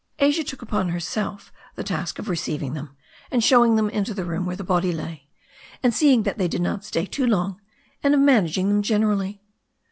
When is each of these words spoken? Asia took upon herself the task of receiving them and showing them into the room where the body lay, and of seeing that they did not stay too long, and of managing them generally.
Asia 0.17 0.43
took 0.43 0.63
upon 0.63 0.89
herself 0.89 1.53
the 1.75 1.83
task 1.83 2.17
of 2.17 2.27
receiving 2.27 2.73
them 2.73 2.97
and 3.29 3.43
showing 3.43 3.75
them 3.75 3.87
into 3.87 4.15
the 4.15 4.25
room 4.25 4.47
where 4.47 4.55
the 4.55 4.63
body 4.63 4.91
lay, 4.91 5.29
and 5.83 5.91
of 5.91 5.95
seeing 5.95 6.23
that 6.23 6.39
they 6.39 6.47
did 6.47 6.63
not 6.63 6.83
stay 6.83 7.05
too 7.05 7.27
long, 7.27 7.61
and 8.01 8.15
of 8.15 8.19
managing 8.19 8.67
them 8.67 8.81
generally. 8.81 9.43